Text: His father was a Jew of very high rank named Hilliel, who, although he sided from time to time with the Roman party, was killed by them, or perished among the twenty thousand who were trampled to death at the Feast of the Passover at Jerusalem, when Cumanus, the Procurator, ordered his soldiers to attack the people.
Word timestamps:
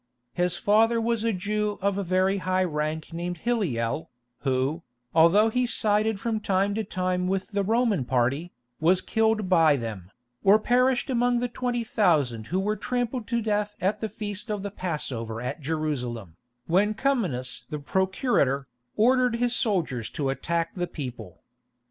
His 0.33 0.57
father 0.57 0.99
was 0.99 1.23
a 1.23 1.31
Jew 1.31 1.77
of 1.79 1.93
very 2.07 2.37
high 2.39 2.63
rank 2.63 3.13
named 3.13 3.37
Hilliel, 3.45 4.07
who, 4.39 4.81
although 5.13 5.49
he 5.51 5.67
sided 5.67 6.19
from 6.19 6.39
time 6.39 6.73
to 6.73 6.83
time 6.83 7.27
with 7.27 7.49
the 7.51 7.61
Roman 7.61 8.03
party, 8.03 8.51
was 8.79 8.99
killed 8.99 9.47
by 9.47 9.75
them, 9.75 10.09
or 10.43 10.57
perished 10.57 11.11
among 11.11 11.37
the 11.39 11.47
twenty 11.47 11.83
thousand 11.83 12.47
who 12.47 12.59
were 12.59 12.75
trampled 12.75 13.27
to 13.27 13.43
death 13.43 13.75
at 13.79 14.01
the 14.01 14.09
Feast 14.09 14.49
of 14.49 14.63
the 14.63 14.71
Passover 14.71 15.39
at 15.39 15.61
Jerusalem, 15.61 16.35
when 16.65 16.95
Cumanus, 16.95 17.65
the 17.69 17.77
Procurator, 17.77 18.65
ordered 18.95 19.35
his 19.35 19.55
soldiers 19.55 20.09
to 20.09 20.31
attack 20.31 20.73
the 20.73 20.87
people. 20.87 21.43